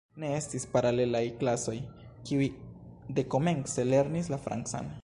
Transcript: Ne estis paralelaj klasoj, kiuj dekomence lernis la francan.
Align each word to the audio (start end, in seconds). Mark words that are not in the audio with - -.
Ne 0.21 0.29
estis 0.35 0.63
paralelaj 0.71 1.21
klasoj, 1.43 1.75
kiuj 2.31 2.49
dekomence 3.21 3.87
lernis 3.93 4.35
la 4.37 4.43
francan. 4.49 4.95